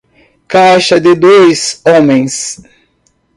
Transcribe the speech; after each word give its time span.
Caixa 0.47 0.99
de 0.99 1.13
dois 1.13 1.79
homens. 1.85 2.59